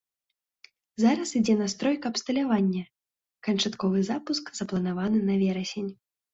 [1.03, 2.83] Зараз ідзе настройка абсталявання,
[3.51, 5.91] канчатковы запуск запланаваны на верасень.